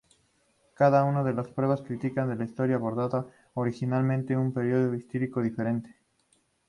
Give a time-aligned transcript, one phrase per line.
[0.73, 5.93] Cada una de las pruebas escritas de historia aborda obligatoriamente un periodo histórico diferente.